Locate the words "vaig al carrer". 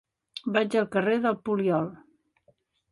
0.55-1.21